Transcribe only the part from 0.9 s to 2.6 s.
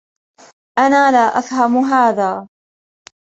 لا أفهم هذا.